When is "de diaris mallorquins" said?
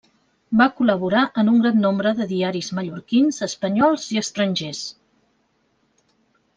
2.21-3.39